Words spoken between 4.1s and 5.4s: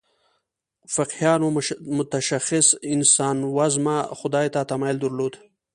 خدای ته تمایل درلود.